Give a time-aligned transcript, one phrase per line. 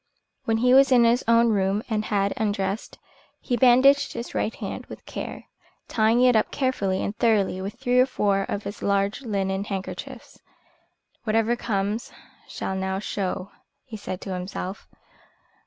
[0.45, 2.97] When he was in his own room and had undressed,
[3.39, 5.43] he bandaged his right hand with care,
[5.87, 10.39] tying it up carefully and thoroughly with three or four of his large linen handkerchiefs.
[11.23, 12.11] "Whatever comes,
[12.47, 13.51] shall now show,"
[13.83, 14.87] he said to himself.